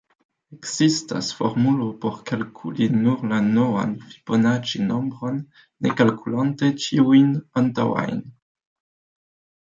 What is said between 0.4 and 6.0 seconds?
Ekzistas formulo por kalkuli nur la n-an Fibonaĉi-nombron ne